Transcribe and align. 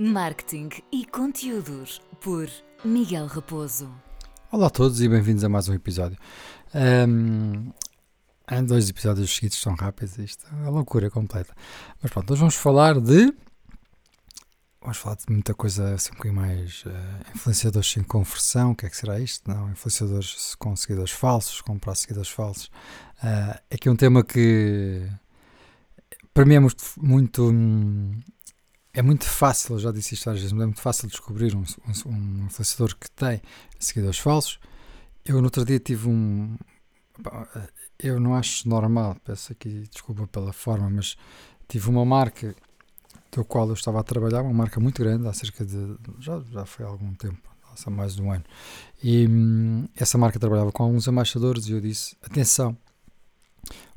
Marketing 0.00 0.70
e 0.90 1.04
conteúdos 1.04 2.00
por 2.22 2.48
Miguel 2.82 3.26
Raposo. 3.26 3.94
Olá 4.50 4.68
a 4.68 4.70
todos 4.70 4.98
e 5.02 5.06
bem-vindos 5.06 5.44
a 5.44 5.48
mais 5.50 5.68
um 5.68 5.74
episódio. 5.74 6.16
Um, 6.74 7.70
dois 8.66 8.88
episódios 8.88 9.34
seguidos 9.34 9.60
são 9.60 9.74
rápidos, 9.74 10.16
isto 10.16 10.46
é 10.46 10.54
uma 10.54 10.70
loucura 10.70 11.10
completa. 11.10 11.54
Mas 12.00 12.10
pronto, 12.10 12.32
hoje 12.32 12.40
vamos 12.40 12.54
falar 12.54 12.98
de. 12.98 13.30
Vamos 14.80 14.96
falar 14.96 15.16
de 15.16 15.24
muita 15.28 15.52
coisa 15.52 15.92
assim 15.92 16.12
um 16.12 16.16
bocadinho 16.16 16.40
mais. 16.40 16.82
Uh, 16.86 17.36
influenciadores 17.36 17.90
sem 17.90 18.02
conversão, 18.02 18.70
o 18.70 18.74
que 18.74 18.86
é 18.86 18.88
que 18.88 18.96
será 18.96 19.20
isto? 19.20 19.46
Não, 19.50 19.70
influenciadores 19.70 20.54
com 20.54 20.74
seguidores 20.76 21.12
falsos, 21.12 21.60
comprar 21.60 21.94
seguidores 21.94 22.30
falsos. 22.30 22.70
Uh, 23.22 23.60
é 23.68 23.76
que 23.76 23.86
é 23.86 23.92
um 23.92 23.96
tema 23.96 24.24
que. 24.24 25.06
Para 26.32 26.46
mim 26.46 26.54
é 26.54 26.60
muito, 26.60 26.84
muito 26.96 27.50
hum, 27.50 28.18
é 28.92 29.02
muito 29.02 29.24
fácil, 29.24 29.78
já 29.78 29.92
disse 29.92 30.14
isto 30.14 30.24
várias 30.24 30.42
vezes, 30.42 30.52
mas 30.52 30.62
é 30.62 30.66
muito 30.66 30.80
fácil 30.80 31.08
descobrir 31.08 31.54
um, 31.54 31.60
um, 31.60 32.10
um 32.10 32.46
influenciador 32.46 32.96
que 32.96 33.10
tem 33.10 33.40
seguidores 33.78 34.18
falsos. 34.18 34.58
Eu 35.24 35.36
no 35.38 35.44
outro 35.44 35.64
dia 35.64 35.78
tive 35.78 36.08
um. 36.08 36.56
Eu 37.98 38.18
não 38.18 38.34
acho 38.34 38.68
normal, 38.68 39.16
peço 39.24 39.52
aqui 39.52 39.86
desculpa 39.90 40.26
pela 40.26 40.52
forma, 40.52 40.90
mas 40.90 41.16
tive 41.68 41.88
uma 41.88 42.04
marca 42.04 42.54
do 43.30 43.44
qual 43.44 43.68
eu 43.68 43.74
estava 43.74 44.00
a 44.00 44.02
trabalhar, 44.02 44.42
uma 44.42 44.52
marca 44.52 44.80
muito 44.80 45.02
grande, 45.02 45.28
há 45.28 45.32
cerca 45.32 45.64
de. 45.64 45.96
já, 46.18 46.40
já 46.50 46.64
foi 46.64 46.84
há 46.84 46.88
algum 46.88 47.14
tempo, 47.14 47.48
há 47.86 47.90
mais 47.90 48.16
de 48.16 48.22
um 48.22 48.32
ano. 48.32 48.44
E 49.02 49.28
hum, 49.28 49.86
essa 49.94 50.18
marca 50.18 50.38
trabalhava 50.40 50.72
com 50.72 50.82
alguns 50.82 51.06
embaixadores 51.06 51.66
e 51.68 51.72
eu 51.72 51.80
disse: 51.80 52.16
atenção, 52.22 52.76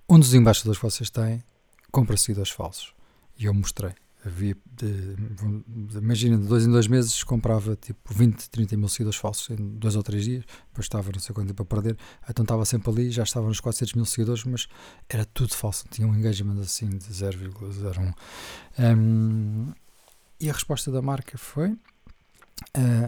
um 0.07 0.19
dos 0.19 0.35
embaixadores 0.35 0.77
que 0.80 0.85
vocês 0.85 1.09
têm 1.09 1.44
compra 1.91 2.16
seguidores 2.16 2.52
falsos. 2.52 2.94
E 3.39 3.45
eu 3.45 3.53
mostrei 3.53 3.95
havia 4.25 4.55
de, 4.65 5.15
imagina 5.97 6.37
de 6.37 6.47
dois 6.47 6.65
em 6.65 6.71
dois 6.71 6.87
meses 6.87 7.23
comprava 7.23 7.75
tipo 7.75 8.13
20, 8.13 8.49
30 8.49 8.77
mil 8.77 8.87
seguidores 8.87 9.19
falsos 9.19 9.49
em 9.49 9.77
dois 9.77 9.95
ou 9.95 10.03
três 10.03 10.23
dias, 10.23 10.43
depois 10.69 10.85
estava 10.85 11.11
não 11.11 11.19
sei 11.19 11.35
quanto 11.35 11.47
tempo 11.47 11.61
a 11.61 11.65
perder, 11.65 11.97
então 12.30 12.43
estava 12.43 12.63
sempre 12.65 12.89
ali, 12.89 13.11
já 13.11 13.23
estava 13.23 13.47
nos 13.47 13.59
400 13.59 13.93
mil 13.95 14.05
seguidores, 14.05 14.43
mas 14.45 14.67
era 15.09 15.25
tudo 15.25 15.53
falso, 15.53 15.85
tinha 15.89 16.07
um 16.07 16.15
engagement 16.15 16.59
assim 16.61 16.89
de 16.89 17.05
0,01 17.05 18.13
um, 18.80 19.71
e 20.39 20.49
a 20.49 20.53
resposta 20.53 20.91
da 20.91 21.02
marca 21.02 21.37
foi 21.37 21.71
uh, 21.71 21.77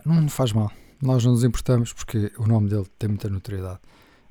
não 0.05 0.27
faz 0.27 0.52
mal, 0.52 0.72
nós 1.02 1.23
não 1.23 1.31
nos 1.31 1.44
importamos 1.44 1.94
porque 1.94 2.31
o 2.38 2.45
nome 2.45 2.69
dele 2.69 2.85
tem 2.97 3.09
muita 3.09 3.29
notoriedade. 3.29 3.79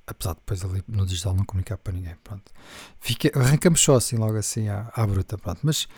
Apesar 0.07 0.35
de 0.35 0.41
depois 0.41 0.63
ali 0.63 0.85
no 0.87 1.07
digital 1.07 1.35
não 1.35 1.47
comunicar 1.47 1.79
para 1.79 1.95
ninguém, 1.95 2.15
pronto. 2.23 2.53
Arrancamos 3.35 3.81
só 3.81 3.97
assim, 3.97 4.17
logo 4.17 4.37
assim 4.37 4.69
à, 4.69 4.93
à 4.95 5.07
bruta, 5.07 5.39
pronto, 5.39 5.61
mas 5.63 5.89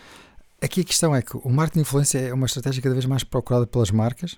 Aqui 0.59 0.81
a 0.81 0.83
questão 0.83 1.15
é 1.15 1.21
que 1.21 1.37
o 1.37 1.49
marketing 1.49 1.79
de 1.79 1.81
influência 1.81 2.17
é 2.17 2.33
uma 2.33 2.47
estratégia 2.47 2.81
cada 2.81 2.95
vez 2.95 3.05
mais 3.05 3.23
procurada 3.23 3.67
pelas 3.67 3.91
marcas, 3.91 4.37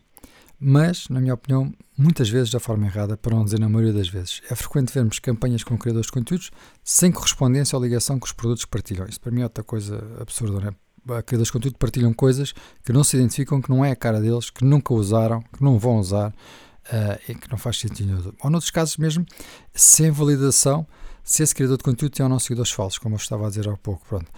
mas, 0.59 1.07
na 1.07 1.21
minha 1.21 1.33
opinião, 1.33 1.73
muitas 1.97 2.29
vezes 2.29 2.51
da 2.51 2.59
forma 2.59 2.85
errada, 2.85 3.15
para 3.15 3.33
não 3.33 3.45
dizer 3.45 3.57
na 3.57 3.69
maioria 3.69 3.93
das 3.93 4.09
vezes. 4.09 4.41
É 4.49 4.55
frequente 4.55 4.93
vermos 4.93 5.17
campanhas 5.19 5.63
com 5.63 5.77
criadores 5.77 6.07
de 6.07 6.11
conteúdos 6.11 6.51
sem 6.83 7.09
correspondência 7.09 7.77
ou 7.77 7.83
ligação 7.83 8.19
com 8.19 8.25
os 8.25 8.33
produtos 8.33 8.65
que 8.65 8.71
partilham. 8.71 9.07
Isso 9.07 9.21
para 9.21 9.31
mim 9.31 9.39
é 9.39 9.43
outra 9.45 9.63
coisa 9.63 10.03
absurda, 10.19 10.59
não 10.59 10.67
é? 10.67 11.21
Criadores 11.23 11.47
de 11.47 11.53
conteúdo 11.53 11.77
partilham 11.77 12.13
coisas 12.13 12.53
que 12.83 12.91
não 12.91 13.05
se 13.05 13.15
identificam, 13.15 13.61
que 13.61 13.69
não 13.69 13.85
é 13.85 13.91
a 13.91 13.95
cara 13.95 14.19
deles, 14.19 14.49
que 14.49 14.65
nunca 14.65 14.93
usaram, 14.93 15.41
que 15.41 15.63
não 15.63 15.79
vão 15.79 15.97
usar 15.97 16.31
uh, 16.31 17.31
e 17.31 17.33
que 17.33 17.49
não 17.49 17.57
faz 17.57 17.79
sentido. 17.79 18.35
Ou, 18.43 18.49
noutros 18.49 18.69
casos 18.69 18.97
mesmo, 18.97 19.25
sem 19.73 20.11
validação, 20.11 20.85
se 21.23 21.41
esse 21.41 21.55
criador 21.55 21.77
de 21.77 21.83
conteúdo 21.83 22.11
tem 22.11 22.23
ou 22.23 22.29
não 22.29 22.37
seguidores 22.37 22.71
falsos, 22.71 22.99
como 22.99 23.15
eu 23.15 23.19
estava 23.19 23.47
a 23.47 23.49
dizer 23.49 23.69
há 23.69 23.77
pouco. 23.77 24.05
Pronto. 24.05 24.29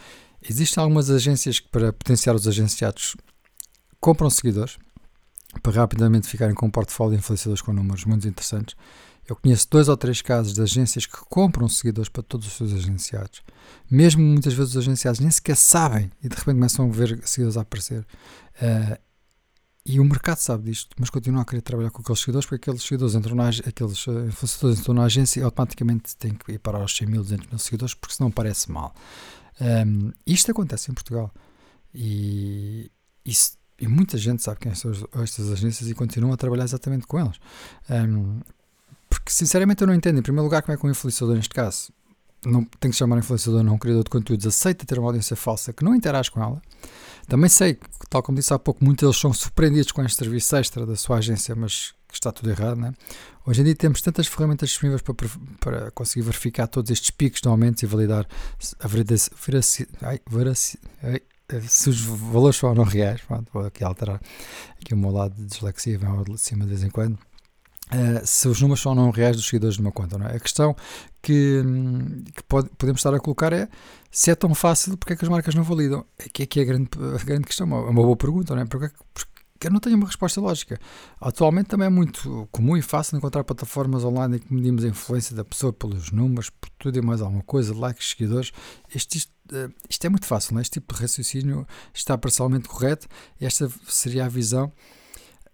Existem 0.47 0.81
algumas 0.81 1.09
agências 1.09 1.59
que, 1.59 1.67
para 1.69 1.93
potenciar 1.93 2.35
os 2.35 2.47
agenciados, 2.47 3.15
compram 3.99 4.29
seguidores 4.29 4.77
para 5.61 5.73
rapidamente 5.73 6.27
ficarem 6.27 6.55
com 6.55 6.65
um 6.65 6.71
portfólio 6.71 7.13
de 7.13 7.19
influenciadores 7.19 7.61
com 7.61 7.73
números 7.73 8.05
muito 8.05 8.27
interessantes. 8.27 8.75
Eu 9.27 9.35
conheço 9.35 9.67
dois 9.69 9.87
ou 9.87 9.95
três 9.95 10.21
casos 10.21 10.53
de 10.53 10.61
agências 10.61 11.05
que 11.05 11.17
compram 11.29 11.67
seguidores 11.69 12.09
para 12.09 12.23
todos 12.23 12.47
os 12.47 12.53
seus 12.53 12.73
agenciados. 12.73 13.41
Mesmo 13.89 14.23
muitas 14.23 14.53
vezes 14.53 14.71
os 14.71 14.77
agenciados 14.77 15.19
nem 15.19 15.29
sequer 15.29 15.55
sabem 15.55 16.11
e 16.23 16.27
de 16.27 16.35
repente 16.35 16.55
começam 16.55 16.89
a 16.89 16.91
ver 16.91 17.19
seguidores 17.25 17.57
a 17.57 17.61
aparecer. 17.61 18.05
Uh, 18.61 18.97
e 19.85 19.99
o 19.99 20.05
mercado 20.05 20.37
sabe 20.37 20.69
disto, 20.69 20.95
mas 20.99 21.09
continua 21.09 21.41
a 21.41 21.45
querer 21.45 21.61
trabalhar 21.61 21.89
com 21.89 22.01
aqueles 22.01 22.19
seguidores 22.19 22.45
porque 22.45 22.69
aqueles 22.69 22.83
seguidores 22.83 23.15
entram 23.15 23.35
na, 23.35 23.49
aqueles 23.49 24.07
eh, 24.07 24.27
influenciadores 24.27 24.79
entram 24.79 24.93
na 24.93 25.03
agência 25.05 25.39
e 25.39 25.43
automaticamente 25.43 26.15
têm 26.17 26.35
que 26.35 26.51
ir 26.51 26.59
para 26.59 26.83
os 26.83 26.95
100 26.95 27.07
mil, 27.07 27.23
200 27.23 27.47
mil 27.47 27.57
seguidores 27.57 27.95
porque 27.95 28.13
senão 28.13 28.29
parece 28.29 28.71
mal. 28.71 28.93
Um, 29.59 30.11
isto 30.25 30.51
acontece 30.51 30.91
em 30.91 30.93
Portugal 30.93 31.31
e, 31.93 32.91
e 33.25 33.87
muita 33.87 34.17
gente 34.17 34.41
sabe 34.41 34.59
quem 34.59 34.73
são 34.73 34.91
estas 35.23 35.51
agências 35.51 35.89
e 35.89 35.93
continuam 35.93 36.33
a 36.33 36.37
trabalhar 36.37 36.63
exatamente 36.63 37.05
com 37.05 37.19
elas. 37.19 37.37
Um, 37.89 38.39
porque 39.09 39.31
sinceramente 39.31 39.81
eu 39.81 39.87
não 39.87 39.93
entendo, 39.93 40.19
em 40.19 40.21
primeiro 40.21 40.45
lugar, 40.45 40.61
como 40.61 40.73
é 40.73 40.77
que 40.77 40.85
um 40.85 40.89
influenciador, 40.89 41.35
neste 41.35 41.53
caso, 41.53 41.91
não 42.45 42.63
tem 42.63 42.89
que 42.89 42.95
se 42.95 42.99
chamar 42.99 43.17
influenciador, 43.17 43.61
não 43.63 43.75
um 43.75 43.77
criador 43.77 44.03
de 44.03 44.09
conteúdos, 44.09 44.47
aceita 44.47 44.85
ter 44.85 44.97
uma 44.97 45.09
audiência 45.09 45.35
falsa 45.35 45.73
que 45.73 45.83
não 45.83 45.93
interage 45.93 46.31
com 46.31 46.41
ela. 46.41 46.61
Também 47.27 47.49
sei 47.49 47.75
que, 47.75 48.07
tal 48.09 48.23
como 48.23 48.37
disse 48.37 48.53
há 48.53 48.59
pouco, 48.59 48.83
muitos 48.83 49.03
deles 49.03 49.17
são 49.17 49.31
surpreendidos 49.33 49.91
com 49.91 50.03
este 50.03 50.17
serviço 50.17 50.55
extra 50.55 50.85
da 50.85 50.95
sua 50.95 51.17
agência, 51.17 51.55
mas 51.55 51.93
que 52.11 52.17
está 52.17 52.31
tudo 52.31 52.49
errado, 52.49 52.77
né? 52.77 52.93
Hoje 53.45 53.61
em 53.61 53.63
dia 53.63 53.75
temos 53.75 54.01
tantas 54.01 54.27
ferramentas 54.27 54.69
disponíveis 54.69 55.01
para, 55.01 55.15
para 55.59 55.91
conseguir 55.91 56.23
verificar 56.23 56.67
todos 56.67 56.91
estes 56.91 57.09
picos 57.09 57.41
de 57.41 57.47
aumentos 57.47 57.81
e 57.81 57.85
validar 57.85 58.27
a 58.79 58.87
veracidade, 58.87 60.21
se 61.67 61.89
os 61.89 62.01
valores 62.01 62.61
não 62.61 62.83
reais. 62.83 63.21
Pronto, 63.21 63.47
vou 63.51 63.65
aqui 63.65 63.83
alterar 63.83 64.21
aqui 64.79 64.93
o 64.93 64.97
meu 64.97 65.11
lado 65.11 65.35
de 65.35 65.45
dislexia, 65.45 65.97
vem 65.97 66.09
ao 66.09 66.23
de 66.23 66.37
cima 66.37 66.65
de 66.65 66.69
vez 66.69 66.83
em 66.83 66.89
quando. 66.89 67.17
Uh, 67.93 68.25
se 68.25 68.47
os 68.47 68.61
números 68.61 68.79
são 68.79 68.95
não 68.95 69.09
reais 69.09 69.35
dos 69.35 69.45
seguidores 69.45 69.75
de 69.75 69.81
uma 69.81 69.91
conta. 69.91 70.17
Não 70.17 70.25
é? 70.25 70.37
A 70.37 70.39
questão 70.39 70.75
que, 71.21 71.61
que 72.33 72.43
pode, 72.43 72.69
podemos 72.77 72.99
estar 72.99 73.13
a 73.13 73.19
colocar 73.19 73.51
é 73.51 73.67
se 74.09 74.31
é 74.31 74.35
tão 74.35 74.55
fácil, 74.55 74.97
porque 74.97 75.13
é 75.13 75.15
que 75.15 75.25
as 75.25 75.29
marcas 75.29 75.53
não 75.55 75.63
validam? 75.63 76.05
É 76.17 76.29
que 76.29 76.43
é, 76.43 76.45
que 76.45 76.59
é 76.59 76.63
a, 76.63 76.65
grande, 76.65 76.89
a 77.15 77.23
grande 77.23 77.45
questão, 77.45 77.67
é 77.69 77.89
uma 77.89 78.01
boa 78.01 78.15
pergunta, 78.15 78.55
não 78.55 78.61
é? 78.61 78.65
Porque, 78.65 78.89
porque 79.13 79.40
que 79.61 79.67
eu 79.67 79.71
não 79.71 79.79
tenho 79.79 79.95
uma 79.95 80.07
resposta 80.07 80.41
lógica. 80.41 80.79
Atualmente 81.19 81.67
também 81.67 81.85
é 81.85 81.89
muito 81.89 82.49
comum 82.51 82.75
e 82.75 82.81
fácil 82.81 83.15
encontrar 83.15 83.43
plataformas 83.43 84.03
online 84.03 84.37
em 84.37 84.39
que 84.39 84.51
medimos 84.51 84.83
a 84.83 84.87
influência 84.87 85.35
da 85.35 85.45
pessoa 85.45 85.71
pelos 85.71 86.11
números, 86.11 86.49
por 86.49 86.67
tudo 86.79 86.97
e 86.97 87.01
mais 87.01 87.21
alguma 87.21 87.43
coisa, 87.43 87.71
likes, 87.71 88.09
seguidores. 88.09 88.51
Isto, 88.93 89.17
isto, 89.17 89.31
eh, 89.53 89.69
isto 89.87 90.03
é 90.03 90.09
muito 90.09 90.25
fácil, 90.25 90.53
não 90.53 90.59
é? 90.59 90.63
este 90.63 90.79
tipo 90.79 90.91
de 90.95 90.99
raciocínio 90.99 91.67
está 91.93 92.17
parcialmente 92.17 92.67
correto. 92.67 93.07
Esta 93.39 93.69
seria 93.87 94.25
a 94.25 94.29
visão. 94.29 94.73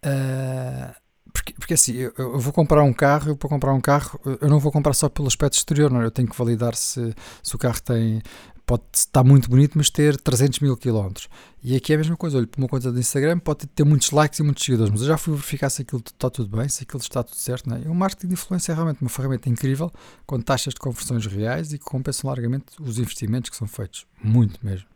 Uh, 0.05 0.95
porque, 1.33 1.53
porque 1.53 1.73
assim, 1.73 1.91
eu, 1.91 2.13
eu, 2.17 2.39
vou 2.39 2.53
comprar 2.53 2.83
um 2.83 2.93
carro, 2.93 3.31
eu 3.31 3.35
para 3.35 3.49
comprar 3.49 3.73
um 3.73 3.81
carro, 3.81 4.17
eu 4.39 4.47
não 4.47 4.59
vou 4.59 4.71
comprar 4.71 4.93
só 4.93 5.09
pelo 5.09 5.27
aspecto 5.27 5.55
exterior, 5.55 5.91
não 5.91 6.01
é? 6.01 6.05
Eu 6.05 6.11
tenho 6.11 6.29
que 6.29 6.37
validar 6.37 6.75
se, 6.75 7.13
se 7.43 7.55
o 7.55 7.59
carro 7.59 7.81
tem 7.81 8.21
pode 8.67 8.83
estar 8.93 9.23
muito 9.23 9.49
bonito, 9.49 9.77
mas 9.77 9.89
ter 9.89 10.17
300 10.17 10.59
mil 10.59 10.75
quilómetros. 10.75 11.29
E 11.63 11.73
aqui 11.73 11.93
é 11.93 11.95
a 11.95 11.97
mesma 11.97 12.17
coisa, 12.17 12.37
olho 12.37 12.47
para 12.47 12.59
uma 12.59 12.67
conta 12.67 12.91
do 12.91 12.99
Instagram, 12.99 13.39
pode 13.39 13.65
ter 13.65 13.85
muitos 13.85 14.11
likes 14.11 14.39
e 14.39 14.43
muitos 14.43 14.65
seguidores, 14.65 14.91
mas 14.91 15.01
eu 15.01 15.07
já 15.07 15.17
fui 15.17 15.33
verificar 15.33 15.69
se 15.69 15.83
aquilo 15.83 16.03
está 16.05 16.29
tudo 16.29 16.55
bem, 16.55 16.67
se 16.67 16.83
aquilo 16.83 17.01
está 17.01 17.23
tudo 17.23 17.37
certo. 17.37 17.69
Não 17.69 17.77
é? 17.77 17.79
O 17.89 17.95
marketing 17.95 18.27
de 18.27 18.33
influência 18.33 18.73
é 18.73 18.75
realmente 18.75 18.99
uma 19.01 19.09
ferramenta 19.09 19.49
incrível, 19.49 19.89
com 20.25 20.39
taxas 20.41 20.73
de 20.73 20.81
conversões 20.81 21.25
reais 21.25 21.71
e 21.71 21.79
que 21.79 21.85
compensam 21.85 22.29
largamente 22.29 22.65
os 22.81 22.99
investimentos 22.99 23.49
que 23.49 23.55
são 23.55 23.67
feitos, 23.67 24.05
muito 24.21 24.59
mesmo. 24.61 24.87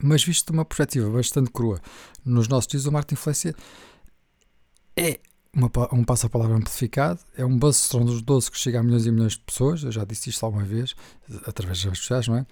Mas 0.00 0.22
visto 0.22 0.46
de 0.46 0.52
uma 0.52 0.64
perspectiva 0.64 1.10
bastante 1.10 1.50
crua, 1.50 1.80
nos 2.24 2.46
nossos 2.46 2.68
dias 2.68 2.86
o 2.86 2.92
marketing 2.92 3.16
de 3.16 3.20
influência 3.20 3.56
é 4.96 5.18
uma, 5.54 5.70
um 5.92 6.04
passo-palavra 6.04 6.56
amplificado, 6.56 7.20
é 7.36 7.44
um 7.44 7.56
buzz 7.56 7.88
dos 7.88 8.20
12 8.20 8.50
que 8.50 8.58
chega 8.58 8.80
a 8.80 8.82
milhões 8.82 9.06
e 9.06 9.12
milhões 9.12 9.32
de 9.32 9.40
pessoas, 9.40 9.84
eu 9.84 9.92
já 9.92 10.04
disse 10.04 10.30
isto 10.30 10.44
alguma 10.44 10.64
vez, 10.64 10.94
através 11.46 11.78
das 11.78 11.84
redes 11.84 12.00
sociais, 12.00 12.28
não 12.28 12.36
é? 12.36 12.46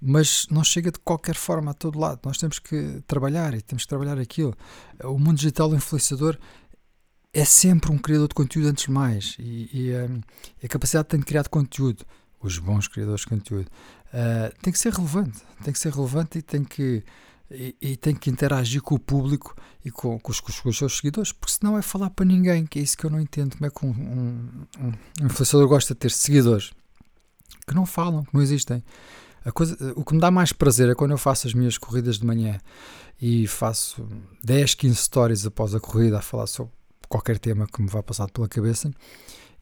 Mas 0.00 0.46
não 0.50 0.64
chega 0.64 0.90
de 0.90 0.98
qualquer 0.98 1.34
forma 1.34 1.70
a 1.70 1.74
todo 1.74 1.98
lado, 1.98 2.20
nós 2.24 2.38
temos 2.38 2.58
que 2.58 3.02
trabalhar 3.06 3.54
e 3.54 3.60
temos 3.60 3.84
que 3.84 3.88
trabalhar 3.88 4.18
aquilo. 4.18 4.54
O 5.04 5.18
mundo 5.18 5.36
digital, 5.36 5.70
o 5.70 5.74
influenciador, 5.74 6.38
é 7.32 7.44
sempre 7.44 7.92
um 7.92 7.98
criador 7.98 8.28
de 8.28 8.34
conteúdo 8.34 8.68
antes 8.68 8.86
de 8.86 8.90
mais, 8.90 9.36
e, 9.38 9.68
e 9.72 9.92
um, 9.94 10.20
a 10.64 10.68
capacidade 10.68 11.06
de 11.06 11.10
ter 11.10 11.18
de 11.18 11.24
criar 11.24 11.48
conteúdo, 11.48 12.04
os 12.40 12.58
bons 12.58 12.88
criadores 12.88 13.22
de 13.22 13.26
conteúdo, 13.26 13.68
uh, 14.08 14.54
tem 14.62 14.72
que 14.72 14.78
ser 14.78 14.92
relevante, 14.92 15.42
tem 15.62 15.72
que 15.72 15.78
ser 15.78 15.92
relevante 15.92 16.38
e 16.38 16.42
tem 16.42 16.64
que 16.64 17.04
e, 17.50 17.76
e, 17.80 17.96
tem 17.96 18.14
que 18.14 18.28
interagir 18.28 18.82
com 18.82 18.96
o 18.96 18.98
público 18.98 19.54
e 19.84 19.90
com, 19.90 20.18
com, 20.18 20.32
os, 20.32 20.40
com, 20.40 20.68
os, 20.68 20.76
seus 20.76 20.96
seguidores, 20.96 21.30
porque 21.32 21.54
senão 21.54 21.78
é 21.78 21.82
falar 21.82 22.10
para 22.10 22.24
ninguém, 22.24 22.66
que 22.66 22.78
é 22.78 22.82
isso 22.82 22.96
que 22.96 23.04
eu 23.06 23.10
não 23.10 23.20
entendo. 23.20 23.56
Como 23.56 23.66
é 23.66 23.70
que 23.70 23.86
um, 23.86 23.90
um, 23.90 24.92
um 25.20 25.26
influenciador 25.26 25.68
gosta 25.68 25.94
de 25.94 26.00
ter 26.00 26.10
seguidores 26.10 26.72
que 27.66 27.74
não 27.74 27.86
falam, 27.86 28.24
que 28.24 28.34
não 28.34 28.42
existem? 28.42 28.82
Coisa, 29.54 29.76
o 29.94 30.04
que 30.04 30.12
me 30.12 30.20
dá 30.20 30.28
mais 30.28 30.52
prazer 30.52 30.88
é 30.88 30.94
quando 30.94 31.12
eu 31.12 31.18
faço 31.18 31.46
as 31.46 31.54
minhas 31.54 31.78
corridas 31.78 32.18
de 32.18 32.26
manhã 32.26 32.58
e 33.22 33.46
faço 33.46 34.06
10, 34.42 34.74
15 34.74 34.96
stories 34.96 35.46
após 35.46 35.72
a 35.72 35.78
corrida 35.78 36.18
a 36.18 36.22
falar 36.22 36.48
sobre 36.48 36.72
qualquer 37.08 37.38
tema 37.38 37.66
que 37.66 37.80
me 37.80 37.88
vá 37.88 38.02
passar 38.02 38.28
pela 38.28 38.48
cabeça. 38.48 38.90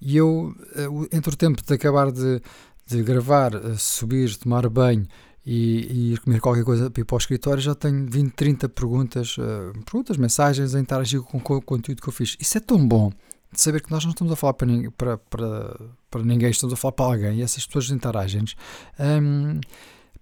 E 0.01 0.17
eu, 0.17 0.55
eh, 0.75 1.17
entre 1.17 1.35
o 1.35 1.37
tempo 1.37 1.63
de 1.63 1.75
acabar 1.75 2.11
de, 2.11 2.41
de 2.87 3.03
gravar, 3.03 3.53
subir, 3.77 4.35
tomar 4.37 4.67
banho 4.71 5.07
e, 5.45 5.87
e 5.91 6.13
ir 6.13 6.21
comer 6.21 6.41
qualquer 6.41 6.65
coisa 6.65 6.91
para 6.91 7.01
ir 7.01 7.05
para 7.05 7.15
o 7.15 7.19
escritório, 7.19 7.63
já 7.63 7.75
tenho 7.75 8.07
20, 8.09 8.33
30 8.33 8.69
perguntas, 8.69 9.37
uh, 9.39 9.73
perguntas, 9.85 10.17
mensagens 10.17 10.75
a 10.75 10.81
interagir 10.81 11.21
com, 11.21 11.39
com 11.39 11.57
o 11.57 11.63
conteúdo 11.63 12.01
que 12.01 12.09
eu 12.09 12.13
fiz. 12.13 12.37
Isso 12.41 12.57
é 12.57 12.61
tão 12.61 12.87
bom 12.87 13.13
de 13.53 13.61
saber 13.61 13.81
que 13.81 13.91
nós 13.91 14.05
não 14.05 14.11
estamos 14.11 14.33
a 14.33 14.37
falar 14.37 14.55
para, 14.55 14.67
para, 14.97 15.19
para, 15.19 15.81
para 16.11 16.23
ninguém, 16.23 16.51
estamos 16.51 16.73
a 16.73 16.77
falar 16.77 16.93
para 16.93 17.07
alguém 17.07 17.39
e 17.39 17.43
essas 17.43 17.67
pessoas 17.67 17.91
interagem. 17.91 18.45
Um, 18.99 19.61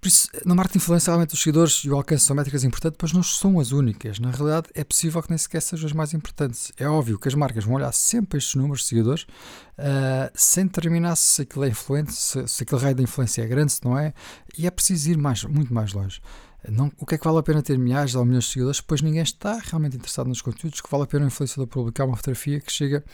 por 0.03 0.09
isso, 0.09 0.27
no 0.45 0.57
marketing 0.57 0.79
de 0.79 0.83
influência, 0.83 1.13
realmente 1.13 1.33
os 1.33 1.41
seguidores 1.41 1.75
e 1.85 1.89
o 1.89 1.95
alcance 1.95 2.25
são 2.25 2.35
métricas 2.35 2.65
importantes, 2.65 2.99
mas 3.01 3.13
não 3.13 3.23
são 3.23 3.61
as 3.61 3.71
únicas. 3.71 4.19
Na 4.19 4.33
realidade, 4.33 4.69
é 4.75 4.83
possível 4.83 5.23
que 5.23 5.31
nem 5.31 5.39
sequer 5.39 5.63
sejam 5.63 5.87
as 5.87 5.93
mais 5.93 6.13
importantes. 6.13 6.73
É 6.77 6.89
óbvio 6.89 7.21
que 7.21 7.29
as 7.29 7.37
marcas 7.37 7.63
vão 7.63 7.77
olhar 7.77 7.93
sempre 7.93 8.39
estes 8.39 8.57
números 8.57 8.81
de 8.81 8.89
seguidores, 8.89 9.23
uh, 9.23 10.29
sem 10.35 10.67
determinar 10.67 11.15
se 11.15 11.43
aquilo 11.43 11.65
é 11.65 11.69
influente, 11.69 12.13
se, 12.15 12.49
se 12.49 12.65
aquele 12.65 12.81
raio 12.81 12.97
da 12.97 13.03
influência 13.05 13.43
é 13.43 13.47
grande, 13.47 13.75
se 13.75 13.85
não 13.85 13.97
é, 13.97 14.13
e 14.59 14.67
é 14.67 14.73
preciso 14.73 15.09
ir 15.09 15.17
mais, 15.17 15.45
muito 15.45 15.73
mais 15.73 15.93
longe. 15.93 16.21
Não, 16.69 16.91
o 16.99 17.07
que 17.07 17.15
é 17.15 17.19
que 17.19 17.25
vale 17.25 17.39
a 17.39 17.43
pena 17.45 17.63
ter 17.63 17.79
milhares 17.79 18.17
ou 18.17 18.25
milhões 18.25 18.47
de 18.47 18.51
seguidores, 18.51 18.81
pois 18.81 19.03
ninguém 19.03 19.23
está 19.23 19.61
realmente 19.63 19.95
interessado 19.95 20.27
nos 20.27 20.43
conteúdos, 20.43 20.81
que 20.81 20.91
vale 20.91 21.05
a 21.05 21.07
pena 21.07 21.27
um 21.27 21.29
influenciador 21.29 21.69
publicar 21.69 22.07
uma 22.07 22.17
fotografia 22.17 22.61
que 22.61 22.73
chega 22.73 23.05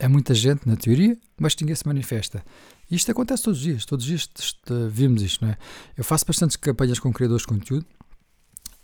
a 0.00 0.08
muita 0.08 0.34
gente, 0.34 0.66
na 0.66 0.74
teoria, 0.74 1.16
mas 1.38 1.54
ninguém 1.60 1.76
se 1.76 1.86
manifesta. 1.86 2.42
E 2.90 2.96
isto 2.96 3.10
acontece 3.10 3.44
todos 3.44 3.58
os 3.58 3.64
dias, 3.64 3.84
todos 3.84 4.04
os 4.04 4.08
dias 4.08 4.28
vimos 4.90 5.22
isto, 5.22 5.44
não 5.44 5.52
é? 5.52 5.58
Eu 5.96 6.02
faço 6.02 6.26
bastantes 6.26 6.56
campanhas 6.56 6.98
com 6.98 7.12
criadores 7.12 7.42
de 7.42 7.48
conteúdo, 7.48 7.86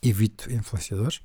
evito 0.03 0.53
influenciadores, 0.53 1.20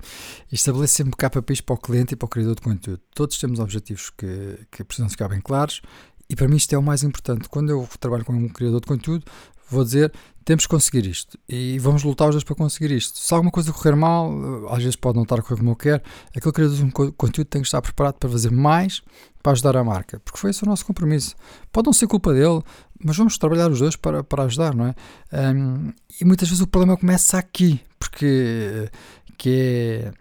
e 0.50 0.54
estabeleço 0.54 0.94
sempre 0.94 1.16
KPIs 1.16 1.60
para 1.60 1.74
o 1.74 1.78
cliente 1.78 2.14
e 2.14 2.16
para 2.16 2.26
o 2.26 2.28
criador 2.28 2.56
de 2.56 2.62
conteúdo. 2.62 3.00
Todos 3.14 3.38
temos 3.38 3.60
objetivos 3.60 4.10
que, 4.10 4.66
que 4.70 4.82
precisam 4.82 5.08
ficar 5.08 5.28
bem 5.28 5.40
claros, 5.40 5.80
e 6.28 6.34
para 6.34 6.48
mim 6.48 6.56
isto 6.56 6.72
é 6.74 6.78
o 6.78 6.82
mais 6.82 7.02
importante. 7.02 7.48
Quando 7.48 7.70
eu 7.70 7.88
trabalho 8.00 8.24
com 8.24 8.32
um 8.32 8.48
criador 8.48 8.80
de 8.80 8.86
conteúdo, 8.86 9.24
vou 9.72 9.84
dizer 9.84 10.12
temos 10.44 10.66
que 10.66 10.70
conseguir 10.70 11.06
isto 11.06 11.38
e 11.48 11.78
vamos 11.78 12.02
lutar 12.02 12.28
os 12.28 12.34
dois 12.34 12.44
para 12.44 12.54
conseguir 12.54 12.90
isto. 12.92 13.18
Se 13.18 13.32
alguma 13.32 13.50
coisa 13.50 13.72
correr 13.72 13.94
mal, 13.94 14.32
às 14.70 14.78
vezes 14.78 14.96
pode 14.96 15.16
não 15.16 15.22
estar 15.22 15.38
a 15.38 15.42
correr 15.42 15.56
como 15.56 15.70
eu 15.70 15.76
quero, 15.76 16.02
aquele 16.36 16.52
criador 16.52 16.76
de 16.76 16.92
conteúdo 17.12 17.46
tem 17.46 17.62
que 17.62 17.68
estar 17.68 17.80
preparado 17.80 18.14
para 18.14 18.28
fazer 18.28 18.50
mais 18.50 19.02
para 19.42 19.52
ajudar 19.52 19.76
a 19.76 19.84
marca, 19.84 20.20
porque 20.20 20.38
foi 20.38 20.50
esse 20.50 20.62
o 20.62 20.66
nosso 20.66 20.86
compromisso. 20.86 21.34
Pode 21.72 21.86
não 21.86 21.92
ser 21.92 22.06
culpa 22.06 22.32
dele, 22.32 22.62
mas 23.04 23.16
vamos 23.16 23.36
trabalhar 23.38 23.70
os 23.70 23.78
dois 23.78 23.96
para, 23.96 24.22
para 24.22 24.44
ajudar, 24.44 24.74
não 24.74 24.86
é? 24.86 24.94
Um, 25.32 25.92
e 26.20 26.24
muitas 26.24 26.48
vezes 26.48 26.62
o 26.62 26.66
problema 26.66 26.96
começa 26.96 27.38
aqui, 27.38 27.80
porque 27.98 28.88
que 29.36 29.50
é 29.50 30.12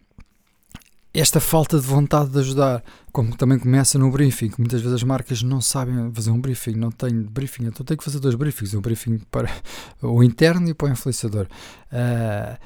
esta 1.13 1.42
falta 1.42 1.78
de 1.78 1.86
vontade 1.86 2.30
de 2.30 2.40
ajudar, 2.40 2.84
como 3.12 3.36
também 3.36 3.60
começa 3.60 4.00
no 4.00 4.10
briefing, 4.10 4.50
que 4.50 4.60
muitas 4.60 4.81
vezes 4.81 4.96
as 4.96 5.04
marcas 5.04 5.44
não 5.44 5.60
sabem 5.60 6.12
fazer 6.13 6.31
um 6.31 6.40
briefing, 6.40 6.75
não 6.75 6.90
têm 6.90 7.22
briefing, 7.24 7.66
então 7.66 7.86
tem 7.86 7.98
que 7.98 8.04
fazer 8.04 8.19
dois 8.19 8.36
briefings, 8.36 8.74
um 8.74 8.81
briefing 8.81 9.19
para 9.30 9.50
o 10.02 10.24
interno 10.24 10.69
e 10.69 10.74
para 10.74 10.88
o 10.88 10.92
influenciador. 10.92 11.48
Uh, 11.92 12.58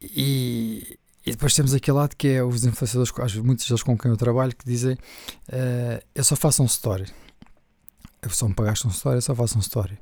e, 0.00 0.98
e, 1.26 1.32
depois 1.32 1.52
temos 1.52 1.74
aquele 1.74 1.96
lado 1.96 2.14
que 2.16 2.28
é 2.28 2.44
os 2.44 2.64
influenciadores, 2.64 3.36
muitos 3.36 3.66
deles 3.66 3.82
com 3.82 3.98
quem 3.98 4.10
eu 4.10 4.16
trabalho, 4.16 4.54
que 4.54 4.64
dizem 4.64 4.94
uh, 4.94 6.04
eu 6.14 6.22
só 6.22 6.36
faço 6.36 6.62
um 6.62 6.66
story. 6.66 7.06
Eu 8.22 8.30
só 8.30 8.46
me 8.46 8.54
pagaste 8.54 8.86
um 8.86 8.90
story, 8.90 9.16
eu 9.16 9.22
só 9.22 9.34
faço 9.34 9.58
um 9.58 9.60
story. 9.60 9.98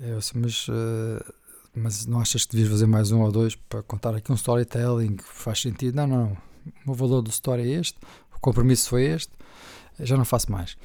Eu, 0.00 0.18
mas, 0.34 0.66
uh, 0.68 1.34
mas 1.74 2.06
não 2.06 2.20
achas 2.20 2.46
que 2.46 2.52
devias 2.52 2.70
fazer 2.70 2.86
mais 2.86 3.10
um 3.12 3.20
ou 3.20 3.30
dois 3.30 3.54
para 3.54 3.82
contar 3.82 4.14
aqui 4.14 4.32
um 4.32 4.34
storytelling? 4.34 5.18
Faz 5.22 5.60
sentido? 5.60 5.96
Não, 5.96 6.06
não, 6.06 6.36
não 6.47 6.47
o 6.86 6.94
valor 6.94 7.22
do 7.22 7.30
store 7.30 7.62
é 7.62 7.80
este, 7.80 7.98
o 8.34 8.40
compromisso 8.40 8.88
foi 8.88 9.04
este, 9.04 9.32
já 10.00 10.16
não 10.16 10.24
faço 10.24 10.50
mais. 10.50 10.76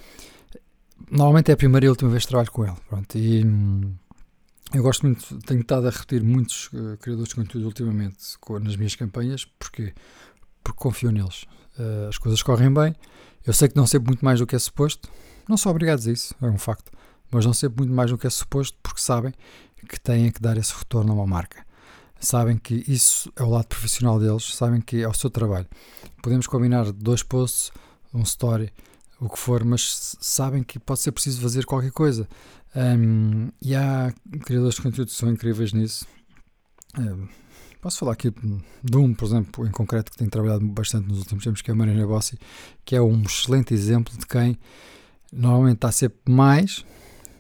Normalmente 1.10 1.52
é 1.52 1.54
a 1.54 1.58
primeira 1.58 1.86
e 1.86 1.90
última 1.90 2.10
vez 2.10 2.24
que 2.24 2.30
trabalho 2.30 2.52
com 2.52 2.66
ele. 2.66 2.78
Pronto, 2.90 3.18
e 3.18 3.46
hum, 3.46 3.94
eu 4.74 4.82
gosto 4.82 5.06
muito, 5.06 5.38
tenho 5.40 5.62
estado 5.62 5.88
a 5.88 5.92
repetir 5.92 6.24
muitos 6.24 6.68
uh, 6.74 6.98
criadores 7.00 7.30
de 7.30 7.36
conteúdo 7.36 7.66
ultimamente 7.66 8.38
com, 8.40 8.60
nas 8.60 8.76
minhas 8.76 8.96
campanhas, 8.96 9.46
porque, 9.60 9.94
porque 10.64 10.80
confio 10.80 11.12
neles. 11.12 11.44
Uh, 11.78 12.08
as 12.10 12.18
coisas 12.18 12.42
correm 12.42 12.74
bem, 12.74 12.96
eu 13.46 13.54
sei 13.54 13.68
que 13.68 13.76
não 13.76 13.86
sei 13.86 14.00
muito 14.00 14.24
mais 14.24 14.40
do 14.40 14.48
que 14.48 14.56
é 14.56 14.60
suposto, 14.60 15.10
não 15.48 15.58
são 15.58 15.72
obrigados 15.72 16.08
a 16.08 16.12
isso, 16.12 16.34
é 16.42 16.46
um 16.46 16.58
facto, 16.58 16.92
mas 17.30 17.46
não 17.46 17.54
sei 17.54 17.70
muito 17.70 17.92
mais 17.92 18.10
do 18.10 18.18
que 18.18 18.26
é 18.26 18.30
suposto 18.30 18.78
porque 18.82 19.02
sabem 19.02 19.34
que 19.88 20.00
têm 20.00 20.32
que 20.32 20.42
dar 20.42 20.58
esse 20.58 20.74
retorno 20.74 21.12
a 21.12 21.16
uma 21.16 21.28
marca 21.28 21.66
sabem 22.26 22.58
que 22.58 22.84
isso 22.88 23.32
é 23.36 23.44
o 23.44 23.50
lado 23.50 23.68
profissional 23.68 24.20
deles, 24.20 24.56
sabem 24.56 24.82
que 24.82 25.02
é 25.02 25.08
o 25.08 25.14
seu 25.14 25.30
trabalho. 25.30 25.68
Podemos 26.22 26.48
combinar 26.48 26.92
dois 26.92 27.24
posts, 27.24 27.72
um 28.14 28.22
story, 28.22 28.72
o 29.20 29.30
que 29.30 29.40
for, 29.40 29.64
mas 29.64 30.18
sabem 30.20 30.64
que 30.64 30.80
pode 30.80 31.00
ser 31.00 31.12
preciso 31.12 31.42
fazer 31.42 31.66
qualquer 31.66 31.92
coisa. 31.92 32.28
Um, 32.76 33.50
e 33.62 33.76
há 33.76 34.14
criadores 34.46 34.76
de 34.76 34.82
conteúdo 34.82 35.10
que 35.10 35.16
são 35.16 35.30
incríveis 35.30 35.74
nisso. 35.74 36.06
Um, 36.98 37.28
posso 37.82 38.00
falar 38.00 38.14
aqui 38.14 38.32
de 38.32 38.98
um, 38.98 39.14
por 39.14 39.26
exemplo, 39.26 39.68
em 39.68 39.72
concreto, 39.72 40.12
que 40.12 40.18
tem 40.18 40.28
trabalhado 40.28 40.66
bastante 40.66 41.08
nos 41.08 41.20
últimos 41.20 41.44
tempos, 41.44 41.62
que 41.62 41.72
é 41.72 41.74
a 41.74 41.76
Marina 41.76 42.06
Bossi, 42.06 42.38
que 42.84 42.96
é 42.96 43.02
um 43.02 43.22
excelente 43.24 43.74
exemplo 43.74 44.18
de 44.18 44.26
quem 44.26 44.58
normalmente 45.32 45.76
está 45.76 45.92
sempre 45.92 46.20
mais. 46.32 46.86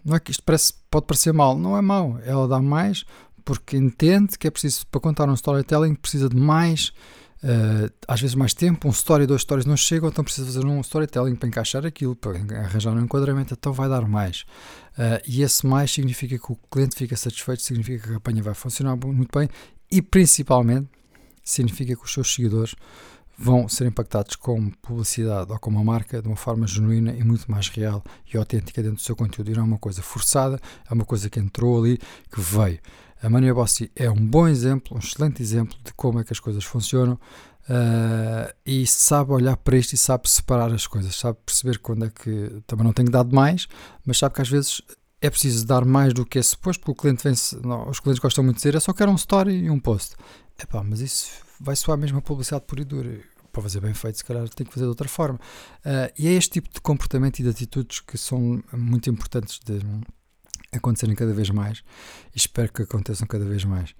Não 0.03 0.15
é 0.15 0.19
que 0.19 0.31
isto 0.31 0.44
parece, 0.44 0.74
pode 0.91 1.06
parecer 1.06 1.33
mal, 1.33 1.57
não 1.57 1.77
é 1.77 1.81
mau. 1.81 2.19
Ela 2.24 2.47
dá 2.47 2.62
mais 2.62 3.06
porque 3.44 3.78
entende 3.78 4.38
que 4.38 4.48
é 4.48 4.51
preciso, 4.51 4.86
para 4.88 5.01
contar 5.01 5.30
um 5.30 5.34
storytelling, 5.34 5.95
precisa 5.95 6.30
de 6.30 6.36
mais, 6.36 6.94
uh, 7.44 7.92
às 8.07 8.22
vezes 8.22 8.36
mais 8.36 8.54
tempo, 8.54 8.88
um 8.88 8.92
story, 8.92 9.25
dois 9.25 9.42
stories 9.42 9.66
não 9.66 9.78
chegam, 9.78 10.10
então 10.10 10.24
precisa 10.24 10.45
fazer 10.45 10.66
um 10.66 10.81
storytelling 10.81 11.36
para 11.36 11.48
encaixar 11.48 11.86
aquilo, 11.86 12.16
para 12.16 12.38
arranjar 12.60 12.94
um 12.94 13.01
enquadramento, 13.01 13.54
então 13.54 13.74
vai 13.74 13.90
dar 13.90 14.07
mais. 14.07 14.45
Uh, 14.98 15.22
e 15.28 15.42
esse 15.42 15.66
mais 15.66 15.92
significa 15.92 16.38
que 16.38 16.51
o 16.51 16.57
cliente 16.72 16.95
fica 16.95 17.16
satisfeito, 17.16 17.62
significa 17.62 18.04
que 18.04 18.10
a 18.10 18.13
campanha 18.13 18.44
vai 18.44 18.54
funcionar 18.54 18.95
muito 18.95 19.38
bem 19.38 19.50
e 19.92 20.01
principalmente 20.01 20.90
significa 21.44 21.95
que 21.95 22.04
os 22.04 22.13
seus 22.13 22.34
seguidores 22.34 22.75
vão 23.38 23.68
ser 23.68 23.86
impactados 23.88 24.36
com 24.36 24.69
publicidade 24.81 25.51
ou 25.51 25.60
com 25.60 25.69
uma 25.69 25.84
marca 25.84 26.22
de 26.22 26.28
uma 26.28 26.36
forma 26.36 26.68
genuína 26.68 27.13
e 27.13 27.24
muito 27.24 27.50
mais 27.51 27.68
real 27.69 28.04
e 28.31 28.38
autêntica 28.38 28.81
dentro 28.81 28.98
do 28.98 29.01
seu 29.01 29.16
conteúdo. 29.16 29.51
E 29.51 29.54
não 29.56 29.63
é 29.63 29.66
uma 29.66 29.78
coisa 29.78 30.01
forçada, 30.01 30.60
é 30.90 30.94
uma 30.94 31.06
coisa 31.06 31.30
que 31.30 31.40
entrou 31.40 31.84
ali, 31.84 31.98
que 32.31 32.40
veio. 32.40 32.80
A 33.24 33.30
Mania 33.30 33.54
Bossi 33.54 33.90
é 33.96 34.12
um 34.12 34.28
bom 34.28 34.50
exemplo, 34.50 34.98
um 34.98 35.00
excelente 35.00 35.42
exemplo 35.42 35.78
de 35.81 35.94
como 35.94 36.20
é 36.20 36.25
que 36.25 36.34
as 36.34 36.42
coisas 36.42 36.66
funcionam 36.66 37.14
uh, 37.14 38.54
e 38.66 38.86
sabe 38.86 39.31
olhar 39.31 39.56
para 39.56 39.78
isto 39.78 39.94
e 39.94 39.98
sabe 39.98 40.30
separar 40.30 40.74
as 40.74 40.86
coisas, 40.86 41.16
sabe 41.16 41.38
perceber 41.46 41.80
quando 41.80 42.04
é 42.04 42.10
que 42.10 42.62
também 42.68 42.86
não 42.86 42.92
tem 42.92 43.06
dado 43.06 43.34
mais, 43.34 43.70
mas 44.06 44.18
sabe 44.18 44.36
que 44.36 44.42
às 44.42 44.50
vezes 44.50 44.81
é 45.22 45.30
preciso 45.30 45.66
dar 45.66 45.86
mais 45.86 46.14
do 46.14 46.25
que 46.25 46.38
é 46.38 46.44
suposto, 46.44 46.84
porque 46.84 46.92
o 46.92 47.02
cliente 47.02 47.24
vem 47.24 47.34
não, 47.64 47.90
os 47.90 48.02
clientes 48.02 48.20
gostam 48.20 48.44
muito 48.44 48.58
de 48.58 48.64
dizer, 48.64 48.75
é 48.75 48.80
só 48.81 48.92
quero 48.92 49.10
um 49.10 49.16
story 49.16 49.54
e 49.54 49.69
um 49.69 49.80
post. 49.80 50.18
Epá, 50.62 50.84
mas 50.84 51.00
isso 51.00 51.31
vai 51.62 51.78
soar 51.78 51.98
mesmo 51.98 52.18
a 52.18 52.22
publicidade 52.22 52.66
por 52.68 52.78
e 52.78 52.84
dura. 52.84 53.22
Para 53.54 53.62
fazer 53.62 53.80
bem 53.80 53.94
feito, 53.94 54.18
se 54.18 54.26
calhar 54.26 54.50
tem 54.50 54.66
que 54.66 54.74
fazer 54.74 54.86
de 54.86 54.90
outra 54.90 55.08
forma. 55.08 55.40
Uh, 55.86 56.12
e 56.18 56.28
é 56.28 56.31
este 56.31 56.54
tipo 56.54 56.74
de 56.74 56.81
comportamento 56.81 57.40
e 57.40 57.44
de 57.44 57.50
atitudes 57.50 58.00
que 58.00 58.18
são 58.18 58.62
muito 58.74 59.09
importantes 59.12 59.59
de, 59.64 59.80
acontecerem 60.77 61.15
cada 61.15 61.33
vez 61.33 61.49
mais 61.49 61.83
e 62.33 62.37
espero 62.37 62.71
que 62.71 62.83
aconteçam 62.83 63.27
cada 63.27 63.45
vez 63.45 63.63
mais. 63.65 63.92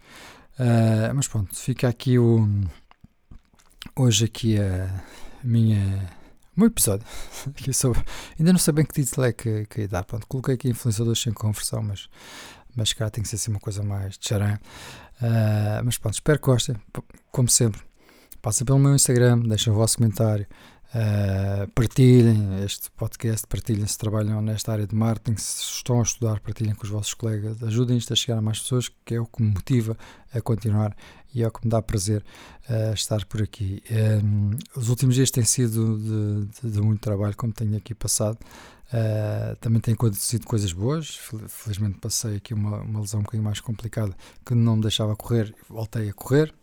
Uh, 0.59 1.13
mas 1.15 1.27
pronto, 1.27 1.55
fica 1.55 1.87
aqui 1.87 2.19
o 2.19 2.47
hoje 3.95 4.25
aqui 4.25 4.57
a 4.59 5.03
minha 5.43 6.09
o 6.55 6.59
meu 6.59 6.67
episódio 6.67 7.05
aqui 7.49 7.73
sobre, 7.73 8.03
ainda 8.39 8.53
não 8.53 8.59
sei 8.59 8.73
bem 8.73 8.85
que 8.85 8.93
título 8.93 9.25
é 9.25 9.33
que, 9.33 9.65
que 9.65 9.81
ia 9.81 9.87
dar, 9.87 10.03
pronto, 10.03 10.27
coloquei 10.27 10.53
aqui 10.53 10.69
influenciadores 10.69 11.21
sem 11.21 11.33
conversão, 11.33 11.81
mas 11.81 12.07
mas 12.75 12.93
cara 12.93 13.09
tem 13.09 13.21
que 13.23 13.29
ser 13.29 13.35
assim 13.35 13.51
uma 13.51 13.59
coisa 13.59 13.83
mais 13.83 14.17
de 14.17 14.27
charan. 14.27 14.57
Uh, 15.21 15.83
mas 15.83 15.97
pronto, 15.97 16.15
espero 16.15 16.39
que 16.39 16.45
gostem, 16.45 16.75
como 17.31 17.47
sempre. 17.49 17.81
Passem 18.41 18.65
pelo 18.65 18.79
meu 18.79 18.95
Instagram, 18.95 19.39
deixem 19.39 19.71
o 19.71 19.75
vosso 19.75 19.97
comentário, 19.97 20.45
Uh, 20.93 21.67
partilhem 21.73 22.63
este 22.63 22.91
podcast, 22.91 23.47
partilhem 23.47 23.88
se 23.88 23.97
trabalham 23.97 24.39
nesta 24.43 24.73
área 24.73 24.85
de 24.85 24.93
marketing, 24.93 25.38
se 25.38 25.63
estão 25.63 26.00
a 26.00 26.03
estudar, 26.03 26.39
partilhem 26.39 26.75
com 26.75 26.83
os 26.83 26.89
vossos 26.89 27.15
colegas, 27.15 27.63
ajudem 27.63 27.97
isto 27.97 28.13
a 28.13 28.15
chegar 28.15 28.38
a 28.38 28.41
mais 28.43 28.59
pessoas, 28.59 28.91
que 29.03 29.15
é 29.15 29.19
o 29.19 29.25
que 29.25 29.41
me 29.41 29.50
motiva 29.50 29.97
a 30.31 30.39
continuar 30.39 30.95
e 31.33 31.41
é 31.41 31.47
o 31.47 31.51
que 31.51 31.65
me 31.65 31.71
dá 31.71 31.81
prazer 31.81 32.23
uh, 32.69 32.93
estar 32.93 33.25
por 33.25 33.41
aqui. 33.41 33.81
Um, 33.89 34.51
eh, 34.51 34.57
os 34.75 34.89
últimos 34.89 35.15
dias 35.15 35.31
têm 35.31 35.43
sido 35.43 35.97
de, 35.97 36.62
de, 36.62 36.71
de, 36.73 36.81
muito 36.81 37.01
trabalho, 37.01 37.35
como 37.35 37.51
tenho 37.51 37.75
aqui 37.75 37.95
passado. 37.95 38.38
Uh, 38.89 39.55
também 39.55 39.81
têm 39.81 39.95
acontecido 39.95 40.45
coisas 40.45 40.71
boas. 40.71 41.19
Felizmente 41.47 41.97
passei 41.97 42.35
aqui 42.35 42.53
uma, 42.53 42.81
uma 42.81 43.00
lesão 43.00 43.21
um 43.21 43.23
bocadinho 43.23 43.43
mais 43.43 43.59
complicada 43.59 44.15
que 44.45 44.53
não 44.53 44.75
me 44.75 44.83
deixava 44.83 45.15
correr, 45.15 45.55
voltei 45.67 46.07
a 46.07 46.13
correr 46.13 46.53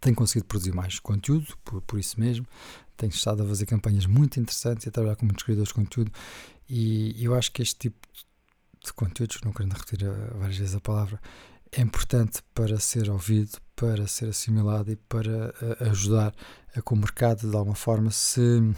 tenho 0.00 0.14
conseguido 0.16 0.46
produzir 0.46 0.72
mais 0.72 0.98
conteúdo, 0.98 1.46
por, 1.64 1.80
por 1.82 1.98
isso 1.98 2.18
mesmo. 2.18 2.46
Tenho 2.96 3.10
estado 3.10 3.42
a 3.42 3.46
fazer 3.46 3.66
campanhas 3.66 4.06
muito 4.06 4.40
interessantes 4.40 4.86
e 4.86 4.88
a 4.88 4.92
trabalhar 4.92 5.16
com 5.16 5.24
muitos 5.24 5.44
criadores 5.44 5.68
de 5.68 5.74
conteúdo. 5.74 6.12
E 6.68 7.22
eu 7.22 7.34
acho 7.34 7.50
que 7.52 7.62
este 7.62 7.76
tipo 7.76 8.06
de 8.84 8.92
conteúdos, 8.92 9.40
não 9.44 9.52
querendo 9.52 9.72
repetir 9.72 10.08
várias 10.38 10.58
vezes 10.58 10.74
a 10.74 10.80
palavra, 10.80 11.20
é 11.72 11.80
importante 11.80 12.42
para 12.54 12.78
ser 12.78 13.10
ouvido, 13.10 13.58
para 13.76 14.06
ser 14.06 14.28
assimilado 14.28 14.90
e 14.90 14.96
para 14.96 15.54
uh, 15.80 15.90
ajudar 15.90 16.34
a 16.74 16.82
que 16.82 16.92
o 16.92 16.96
mercado, 16.96 17.48
de 17.48 17.56
alguma 17.56 17.74
forma, 17.74 18.10
se, 18.10 18.74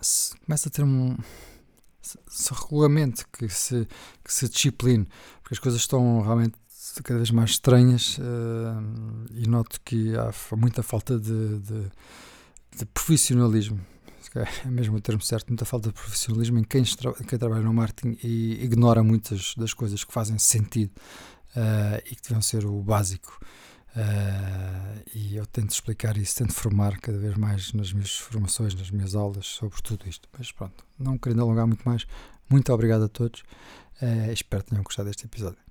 se 0.00 0.36
comece 0.38 0.68
a 0.68 0.70
ter 0.70 0.84
um. 0.84 1.16
Se, 2.02 2.18
se 2.28 2.54
que 3.32 3.48
se, 3.48 3.88
que 4.22 4.32
se 4.32 4.48
discipline, 4.48 5.08
porque 5.42 5.54
as 5.54 5.58
coisas 5.58 5.80
estão 5.80 6.22
realmente 6.22 6.56
cada 7.02 7.18
vez 7.18 7.30
mais 7.30 7.50
estranhas 7.50 8.18
e 9.30 9.48
noto 9.48 9.80
que 9.82 10.14
há 10.16 10.32
muita 10.56 10.82
falta 10.82 11.18
de, 11.18 11.58
de, 11.58 11.90
de 12.78 12.86
profissionalismo 12.86 13.80
é 14.64 14.68
mesmo 14.68 14.96
o 14.96 15.00
termo 15.00 15.22
certo, 15.22 15.48
muita 15.48 15.64
falta 15.64 15.88
de 15.88 15.94
profissionalismo 15.94 16.58
em 16.58 16.64
quem, 16.64 16.82
quem 16.84 17.38
trabalha 17.38 17.62
no 17.62 17.72
marketing 17.72 18.18
e 18.22 18.62
ignora 18.62 19.02
muitas 19.02 19.54
das 19.56 19.72
coisas 19.72 20.04
que 20.04 20.12
fazem 20.12 20.38
sentido 20.38 20.92
uh, 21.56 22.02
e 22.04 22.14
que 22.14 22.22
deviam 22.22 22.42
ser 22.42 22.66
o 22.66 22.82
básico. 22.82 23.38
Uh, 23.96 25.02
e 25.14 25.36
eu 25.36 25.46
tento 25.46 25.70
explicar 25.70 26.18
isso, 26.18 26.36
tento 26.36 26.52
formar 26.52 27.00
cada 27.00 27.16
vez 27.16 27.34
mais 27.36 27.72
nas 27.72 27.92
minhas 27.92 28.14
formações, 28.16 28.74
nas 28.74 28.90
minhas 28.90 29.14
aulas 29.14 29.46
sobre 29.46 29.80
tudo 29.80 30.06
isto. 30.06 30.28
Mas 30.38 30.52
pronto, 30.52 30.84
não 30.98 31.16
querendo 31.16 31.40
alongar 31.40 31.66
muito 31.66 31.84
mais, 31.84 32.06
muito 32.50 32.70
obrigado 32.72 33.04
a 33.04 33.08
todos. 33.08 33.40
Uh, 34.02 34.30
espero 34.32 34.62
que 34.64 34.70
tenham 34.70 34.84
gostado 34.84 35.08
deste 35.08 35.24
episódio. 35.24 35.65